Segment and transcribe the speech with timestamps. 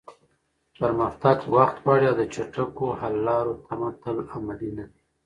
[0.79, 4.99] پرمختګ وخت غواړي او د چټکو حل لارو تمه تل عملي نه وي.